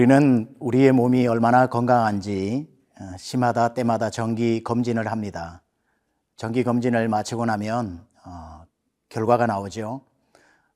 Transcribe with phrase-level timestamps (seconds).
[0.00, 2.66] 우리는 우리의 몸이 얼마나 건강한지
[2.98, 5.62] 어, 시마다 때마다 정기 검진을 합니다.
[6.36, 8.62] 정기 검진을 마치고 나면 어,
[9.10, 10.00] 결과가 나오죠.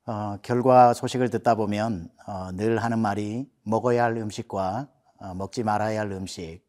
[0.04, 4.88] 어, 결과 소식을 듣다 보면 어, 늘 하는 말이 먹어야 할 음식과
[5.20, 6.60] 어, 먹지 말아야 할 음식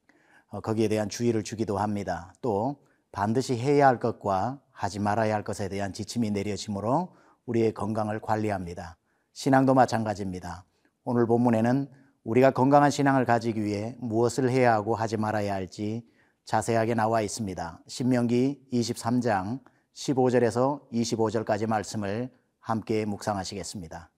[0.48, 2.34] 어, 거기에 대한 주의를 주기도 합니다.
[2.42, 2.78] 또
[3.12, 8.96] 반드시 해야 할 것과 하지 말아야 할 것에 대한 지침이 내려지므로 우리의 건강을 관리합니다.
[9.34, 10.64] 신앙도 마찬가지입니다.
[11.04, 16.04] 오늘 본문에는 우리가 건강한 신앙을 가지기 위해 무엇을 해야 하고 하지 말아야 할지
[16.46, 17.84] 자세하게 나와 있습니다.
[17.88, 19.60] 신명기 23장
[19.94, 24.12] 15절에서 25절까지 말씀을 함께 묵상하시겠습니다.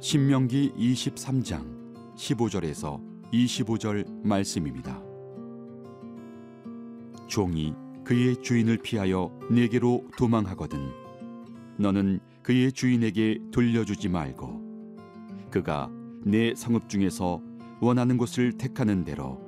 [0.00, 3.00] 신명기 23장 15절에서
[3.32, 5.00] 25절 말씀입니다.
[7.26, 10.90] 종이 그의 주인을 피하여 내게로 도망하거든.
[11.78, 15.90] 너는 그의 주인에게 돌려주지 말고 그가
[16.24, 17.40] 내 성읍 중에서
[17.80, 19.40] 원하는 곳을 택하는 대로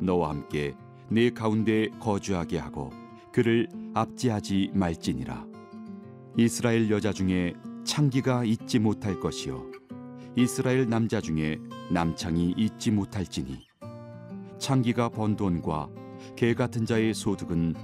[0.00, 0.74] 너와 함께
[1.08, 2.90] 내 가운데 거주하게 하고
[3.32, 5.46] 그를 압제하지 말지니라.
[6.36, 9.66] 이스라엘 여자 중에 창기가 있지 못할 것이요.
[10.36, 11.58] 이스라엘 남자 중에
[11.90, 13.66] 남창이 있지 못할지니.
[14.58, 15.88] 창기가 번 돈과
[16.36, 17.74] 개 같은 자의 소득은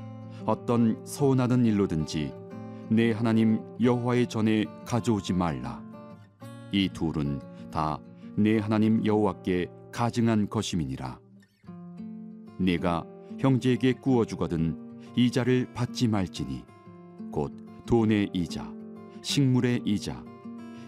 [0.46, 2.32] 어떤 서운하는 일로든지
[2.88, 5.82] 내 하나님 여호와의 전에 가져오지 말라.
[6.72, 7.98] 이 둘은 다
[8.38, 11.18] 내 하나님 여호와께 가증한 것임이니라.
[12.58, 13.06] 내가
[13.38, 14.78] 형제에게 구워 주거든
[15.16, 16.62] 이자를 받지 말지니
[17.32, 17.52] 곧
[17.86, 18.70] 돈의 이자,
[19.22, 20.22] 식물의 이자,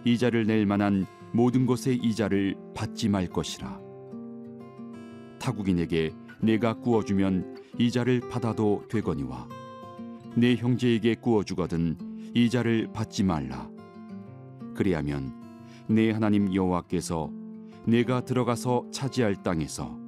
[0.05, 3.81] 이자를 낼 만한 모든 것의 이자를 받지 말 것이라.
[5.38, 9.49] 타국인에게 내가 구워 주면 이자를 받아도 되거니와.
[10.37, 11.97] 내 형제에게 구워 주거든
[12.34, 13.69] 이자를 받지 말라.
[14.75, 15.34] 그리하면
[15.88, 17.31] 내 하나님 여호와께서
[17.87, 19.99] 내가 들어가서 차지할 땅에서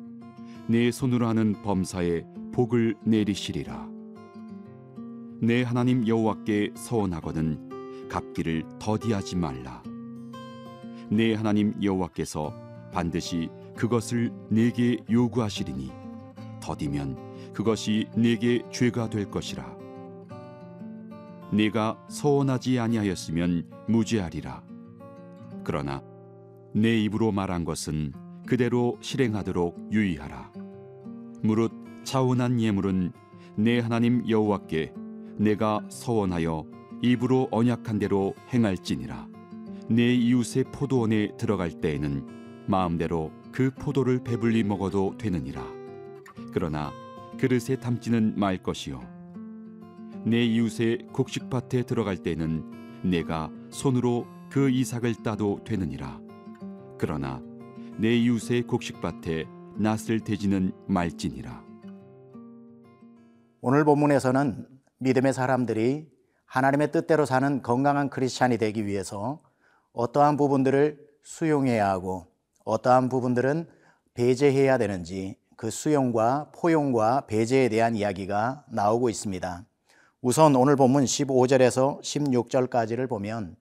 [0.66, 3.88] 내 손으로 하는 범사에 복을 내리시리라.
[5.40, 9.82] 내 하나님 여호와께 서원하거든 갚기를 더디하지 말라.
[11.10, 12.54] 내 하나님 여호와께서
[12.92, 15.99] 반드시 그것을 내게 요구하시리니
[16.60, 19.76] 더디면 그것이 네게 죄가 될 것이라.
[21.52, 24.62] 네가 서원하지 아니하였으면 무죄하리라.
[25.64, 26.02] 그러나
[26.72, 28.12] 내 입으로 말한 것은
[28.46, 30.52] 그대로 실행하도록 유의하라.
[31.42, 31.72] 무릇
[32.04, 33.12] 차원한 예물은
[33.56, 34.92] 내 하나님 여호와께
[35.36, 36.64] 내가 서원하여
[37.02, 39.28] 입으로 언약한 대로 행할지니라.
[39.88, 45.79] 내 이웃의 포도원에 들어갈 때에는 마음대로 그 포도를 배불리 먹어도 되느니라.
[46.52, 46.92] 그러나
[47.38, 49.00] 그릇에 담지는 말 것이요.
[50.24, 56.20] 내 이웃의 곡식밭에 들어갈 때는 내가 손으로 그 이삭을 따도 되느니라.
[56.98, 57.40] 그러나
[57.98, 59.46] 내 이웃의 곡식밭에
[59.76, 61.64] 낫을 대지는 말지니라.
[63.62, 64.66] 오늘 본문에서는
[64.98, 66.10] 믿음의 사람들이
[66.44, 69.40] 하나님의 뜻대로 사는 건강한 크리스찬이 되기 위해서
[69.92, 72.26] 어떠한 부분들을 수용해야 하고
[72.64, 73.68] 어떠한 부분들은
[74.14, 79.66] 배제해야 되는지 그 수용과 포용과 배제에 대한 이야기가 나오고 있습니다.
[80.22, 83.56] 우선 오늘 본문 15절에서 16절까지를 보면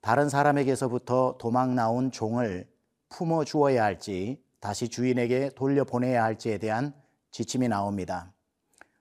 [0.00, 2.66] 다른 사람에게서부터 도망 나온 종을
[3.10, 6.94] 품어 주어야 할지 다시 주인에게 돌려보내야 할지에 대한
[7.32, 8.32] 지침이 나옵니다.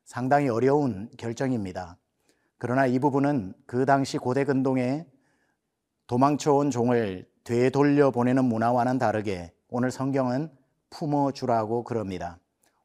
[0.03, 1.95] 상당히 어려운 결정입니다.
[2.57, 5.05] 그러나 이 부분은 그 당시 고대 근동에
[6.07, 10.58] 도망쳐온 종을 되돌려 보내는 문화와는 다르게 오늘 성경은
[10.89, 12.39] 품어주라고 그럽니다.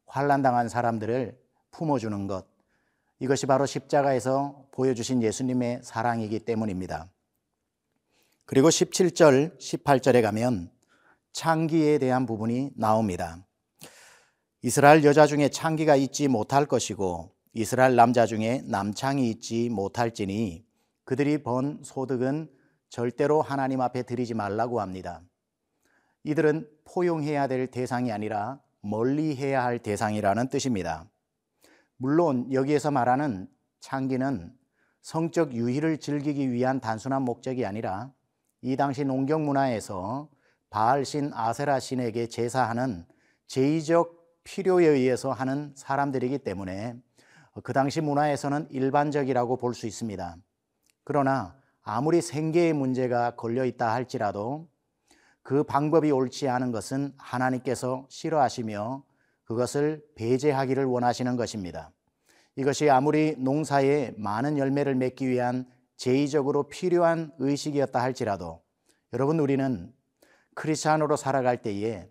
[0.06, 1.38] 환란당한 사람들을
[1.70, 2.46] 품어주는 것.
[3.18, 7.10] 이것이 바로 십자가에서 보여주신 예수님의 사랑이기 때문입니다.
[8.44, 10.70] 그리고 17절, 18절에 가면
[11.32, 13.44] 창기에 대한 부분이 나옵니다.
[14.62, 20.64] 이스라엘 여자 중에 창기가 있지 못할 것이고 이스라엘 남자 중에 남창이 있지 못할지니
[21.04, 22.50] 그들이 번 소득은
[22.88, 25.22] 절대로 하나님 앞에 드리지 말라고 합니다.
[26.24, 31.06] 이들은 포용해야 될 대상이 아니라 멀리 해야 할 대상이라는 뜻입니다.
[31.96, 33.48] 물론 여기에서 말하는
[33.80, 34.52] 창기는
[35.00, 38.10] 성적 유희를 즐기기 위한 단순한 목적이 아니라
[38.62, 40.30] 이 당시 농경 문화에서
[40.70, 43.06] 바알신 아세라 신에게 제사하는
[43.46, 46.96] 제의적 필요에 의해서 하는 사람들이기 때문에
[47.62, 50.36] 그 당시 문화에서는 일반적이라고 볼 수 있습니다.
[51.04, 54.68] 그러나 아무리 생계의 문제가 걸려 있다 할지라도
[55.44, 59.04] 그 방법이 옳지 않은 것은 하나님께서 싫어하시며
[59.44, 61.92] 그것을 배제하기를 원하시는 것입니다.
[62.56, 65.66] 이것이 아무리 농사에 많은 열매를 맺기 위한
[65.98, 68.62] 제의적으로 필요한 의식이었다 할지라도
[69.12, 69.92] 여러분 우리는
[70.54, 72.10] 크리스찬으로 살아갈 때에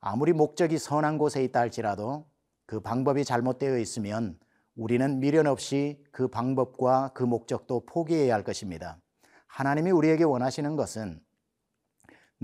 [0.00, 2.26] 아무리 목적이 선한 곳에 있다 할지라도
[2.66, 4.38] 그 방법이 잘못되어 있으면
[4.76, 8.98] 우리는 미련 없이 그 방법과 그 목적도 포기해야 할 것입니다.
[9.46, 11.23] 하나님이 우리에게 원하시는 것은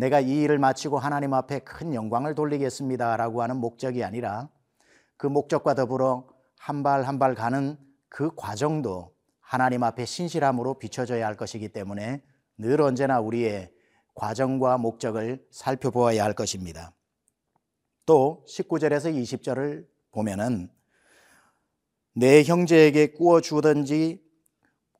[0.00, 4.48] 내가 이 일을 마치고 하나님 앞에 큰 영광을 돌리겠습니다 라고 하는 목적이 아니라
[5.18, 6.26] 그 목적과 더불어
[6.58, 7.76] 한 발 한 발 가는
[8.08, 12.22] 그 과정도 하나님 앞에 신실함으로 비춰져야 할 것이기 때문에
[12.56, 13.70] 늘 언제나 우리의
[14.14, 16.94] 과정과 목적을 살펴보아야 할 것입니다.
[18.06, 20.70] 또 19절에서 20절을 보면은
[22.14, 24.22] 내 형제에게 구워 주든지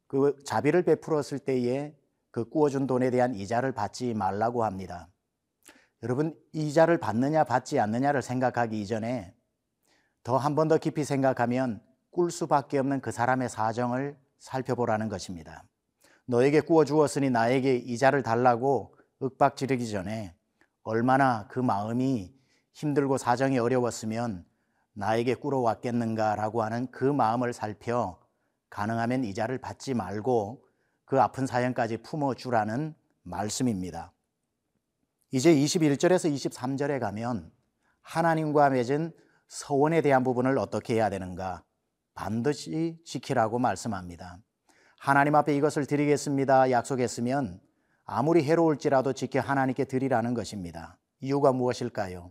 [0.07, 1.95] 그 자비를 베풀었을 때에
[2.31, 5.09] 그 구워준 돈에 대한 이자를 받지 말라고 합니다.
[6.03, 9.35] 여러분 이자를 받느냐 받지 않느냐를 생각하기 이전에
[10.23, 15.65] 더 한 번 더 깊이 생각하면 꿀 수밖에 없는 그 사람의 사정을 살펴보라는 것입니다.
[16.27, 20.35] 너에게 구워 주었으니 나에게 이자를 달라고 윽박 지르기 전에
[20.83, 22.33] 얼마나 그 마음이
[22.73, 24.45] 힘들고 사정이 어려웠으면
[24.95, 28.19] 나에게 꿇어왔겠는가라고 하는 그 마음을 살펴
[28.71, 30.65] 가능하면 이자를 받지 말고
[31.11, 34.13] 그 아픈 사연까지 품어주라는 말씀입니다.
[35.33, 37.51] 이제 21절에서 23절에 가면
[38.01, 39.13] 하나님과 맺은
[39.49, 41.65] 서원에 대한 부분을 어떻게 해야 되는가
[42.15, 44.39] 반드시 지키라고 말씀합니다.
[45.01, 46.71] 하나님 앞에 이것을 드리겠습니다.
[46.71, 47.61] 약속했으면
[48.05, 50.97] 아무리 해로울지라도 지켜 하나님께 드리라는 것입니다.
[51.19, 52.31] 이유가 무엇일까요?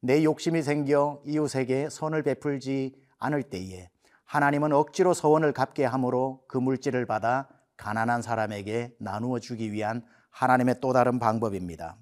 [0.00, 3.88] 내 욕심이 생겨 이웃에게 선을 베풀지 않을 때에
[4.26, 7.48] 하나님은 억지로 서원을 갚게 함으로 그 물질을 받아
[7.78, 11.96] 가난한 사람에게 나누어 주기 위한 하나님의 또 다른 방법입니다.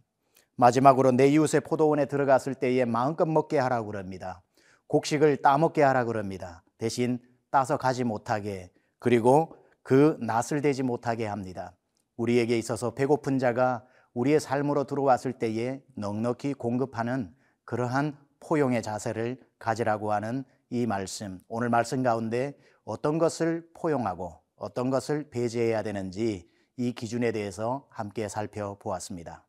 [0.56, 4.42] 마지막으로 내 이웃의 포도원에 들어갔을 때에 마음껏 먹게 하라고 그럽니다.
[4.88, 6.64] 곡식을 따먹게 하라고 그럽니다.
[6.78, 7.20] 대신
[7.50, 11.76] 따서 가지 못하게 그리고 그 낯을 대지 못하게 합니다.
[12.16, 13.84] 우리에게 있어서 배고픈 자가
[14.14, 17.34] 우리의 삶으로 들어왔을 때에 넉넉히 공급하는
[17.64, 25.30] 그러한 포용의 자세를 가지라고 하는 이 말씀, 오늘 말씀 가운데 어떤 것을 포용하고 어떤 것을
[25.30, 29.44] 배제해야 되는지 이 기준에 대해서 함께 살펴보았습니다.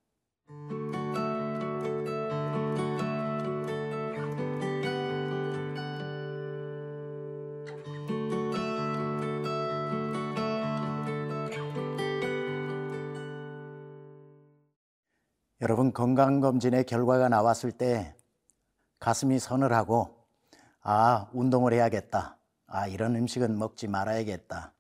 [15.60, 18.16] 여러분 건강검진의 결과가 나왔을 때
[19.00, 20.16] 가슴이 서늘하고
[20.82, 22.38] 아 운동을 해야겠다
[22.68, 24.77] 아 이런 음식은 먹지 말아야겠다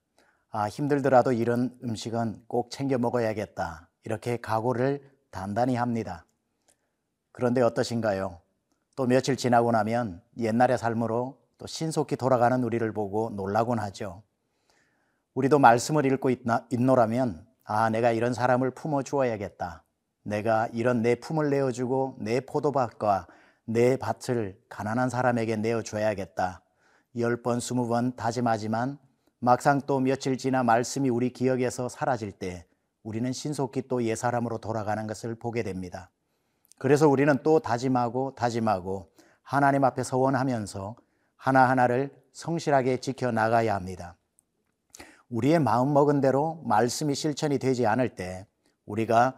[0.50, 6.26] 아 힘들더라도 이런 음식은 꼭 챙겨 먹어야겠다 이렇게 각오를 단단히 합니다
[7.32, 8.40] 그런데 어떠신가요?
[8.96, 14.24] 또 며칠 지나고 나면 옛날의 삶으로 또 신속히 돌아가는 우리를 보고 놀라곤 하죠
[15.34, 19.84] 우리도 말씀을 읽고 있나, 있노라면 아 내가 이런 사람을 품어 주어야겠다
[20.28, 23.28] 내가 이런 내 품을 내어주고 내 포도밭과
[23.66, 26.62] 내 밭을 가난한 사람에게 내어줘야겠다.
[27.18, 28.98] 열 번, 스무 번 다짐하지만
[29.40, 32.66] 막상 또 며칠 지나 말씀이 우리 기억에서 사라질 때
[33.04, 36.10] 우리는 신속히 또 옛사람으로 돌아가는 것을 보게 됩니다.
[36.80, 39.12] 그래서 우리는 또 다짐하고 다짐하고
[39.44, 40.96] 하나님 앞에 서원하면서
[41.36, 44.18] 하나하나를 성실하게 지켜 나가야 합니다.
[45.30, 48.48] 우리의 마음 먹은 대로 말씀이 실천이 되지 않을 때
[48.86, 49.36] 우리가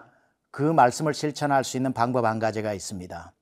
[0.52, 3.34] 그 말씀을 실천할 수 있는 방법 한 가지가 있습니다.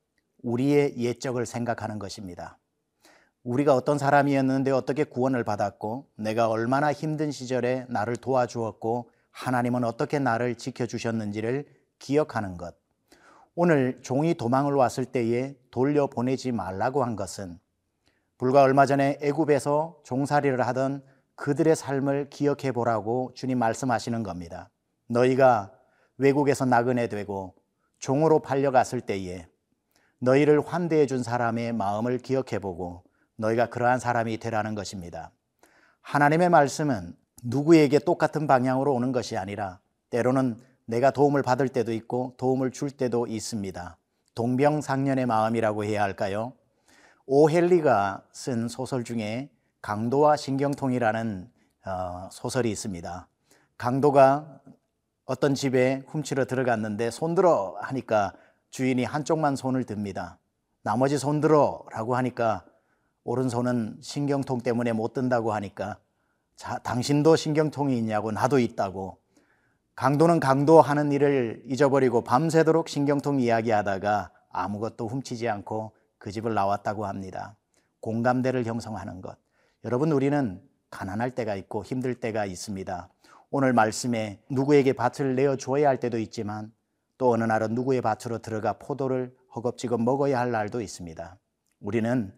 [0.44, 2.58] 우리의 옛적을 생각하는 것입니다.
[3.48, 10.56] 우리가 어떤 사람이었는데 어떻게 구원을 받았고 내가 얼마나 힘든 시절에 나를 도와주었고 하나님은 어떻게 나를
[10.56, 11.66] 지켜주셨는지를
[11.98, 12.75] 기억하는 것.
[13.56, 17.58] 오늘 종이 도망을 왔을 때에 돌려보내지 말라고 한 것은
[18.38, 21.01] 불과 얼마 전에 애굽에서 종살이를 하던
[21.36, 24.70] 그들의 삶을 기억해 보라고 주님 말씀하시는 겁니다.
[25.08, 25.72] 너희가
[26.18, 27.56] 외국에서 나그네 되고
[28.00, 29.48] 종으로 팔려갔을 때에
[30.20, 33.07] 너희를 환대해 준 사람의 마음을 기억해 보고
[33.38, 35.32] 너희가 그러한 사람이 되라는 것입니다.
[36.01, 39.79] 하나님의 말씀은 누구에게 똑같은 방향으로 오는 것이 아니라
[40.10, 43.98] 때로는 내가 도움을 받을 때도 있고 도움을 줄 때도 있습니다.
[44.36, 46.53] 동병상련의 마음이라고 해야 할까요?
[47.25, 49.50] 오헬리가 쓴 소설 중에
[49.82, 51.51] 강도와 신경통이라는
[51.86, 53.27] 어, 소설이 있습니다.
[53.77, 54.60] 강도가
[55.25, 58.34] 어떤 집에 훔치러 들어갔는데 손들어 하니까
[58.70, 60.39] 주인이 한쪽만 손을 듭니다.
[60.84, 62.63] 나머지 손들어 라고 하니까
[63.28, 66.00] 오른손은 신경통 때문에 못 든다고 하니까
[66.56, 69.18] 자, 당신도 신경통이 있냐고 나도 있다고
[69.96, 77.58] 강도는 강도 하는 일을 잊어버리고 밤새도록 신경통 이야기하다가 아무것도 훔치지 않고 그 집을 나왔다고 합니다.
[78.00, 79.38] 공감대를 형성하는 것.
[79.84, 83.10] 여러분, 우리는 가난할 때가 있고 힘들 때가 있습니다.
[83.50, 86.72] 오늘 말씀에 누구에게 밭을 내어 줘야 할 때도 있지만
[87.18, 91.38] 또 어느 날은 누구의 밭으로 들어가 포도를 허겁지겁 먹어야 할 날도 있습니다.
[91.82, 92.34] 우리는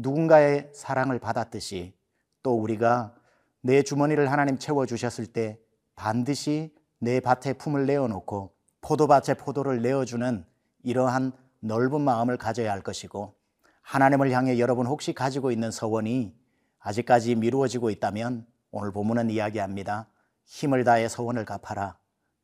[0.00, 1.94] 누군가의 사랑을 받았듯이
[2.42, 3.14] 또 우리가
[3.60, 5.58] 내 주머니를 하나님 채워주셨을 때
[5.94, 10.44] 반드시 내 밭에 품을 내어놓고 포도밭에 포도를 내어주는
[10.82, 13.34] 이러한 넓은 마음을 가져야 할 것이고
[13.82, 16.34] 하나님을 향해 여러분 혹시 가지고 있는 서원이
[16.78, 20.06] 아직까지 미루어지고 있다면 오늘 본문은 이야기합니다.
[20.46, 21.98] 힘을 다해 서원을 갚아라.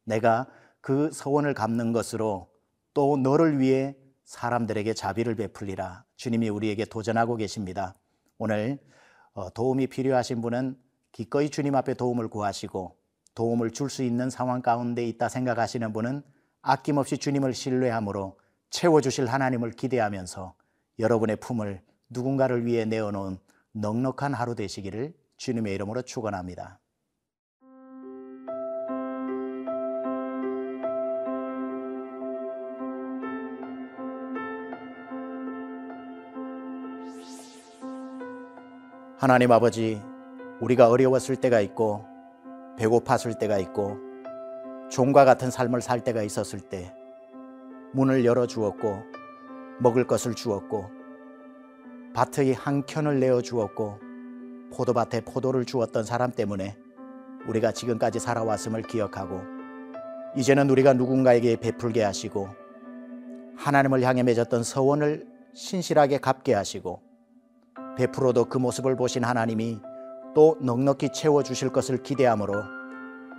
[0.04, 0.46] 내가
[0.82, 2.50] 그 서원을 갚는 것으로
[2.92, 6.05] 또 너를 위해 사람들에게 자비를 베풀리라.
[6.16, 7.94] 주님이 우리에게 도전하고 계십니다.
[8.38, 8.78] 오늘
[9.32, 10.76] 어, 도움이 필요하신 분은
[11.12, 12.96] 기꺼이 주님 앞에 도움을 구하시고
[13.34, 16.22] 도움을 줄 수 있는 상황 가운데 있다 생각하시는 분은
[16.62, 18.38] 아낌없이 주님을 신뢰함으로
[18.70, 20.54] 채워주실 하나님을 기대하면서
[20.98, 23.38] 여러분의 품을 누군가를 위해 내어놓은
[23.72, 26.80] 넉넉한 하루 되시기를 주님의 이름으로 축원합니다.
[39.26, 40.00] 하나님 아버지,
[40.60, 42.04] 우리가 어려웠을 때가 있고,
[42.78, 43.98] 배고팠을 때가 있고,
[44.88, 46.94] 종과 같은 삶을 살 때가 있었을 때,
[47.92, 49.02] 문을 열어 주었고,
[49.80, 50.88] 먹을 것을 주었고,
[52.14, 53.98] 밭의 한 켠을 내어 주었고,
[54.72, 56.76] 포도밭에 포도를 주었던 사람 때문에
[57.48, 59.40] 우리가 지금까지 살아왔음을 기억하고,
[60.36, 62.48] 이제는 우리가 누군가에게 베풀게 하시고,
[63.56, 67.05] 하나님을 향해 맺었던 서원을 신실하게 갚게 하시고,
[67.96, 69.80] 베풀어도 그 모습을 보신 하나님이
[70.34, 72.62] 또 넉넉히 채워 주실 것을 기대함으로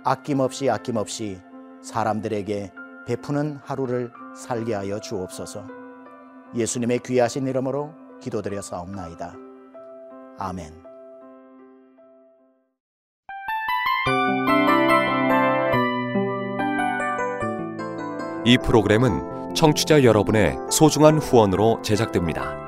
[0.04, 1.40] 아낌없이 아낌없이
[1.82, 2.72] 사람들에게
[3.06, 5.64] 베푸는 하루를 살게 하여 주옵소서
[6.54, 9.34] 예수님의 귀하신 이름으로 기도드려 사옵나이다.
[10.38, 10.88] 아멘.
[18.44, 22.67] 이 프로그램은 청취자 여러분의 소중한 후원으로 제작됩니다.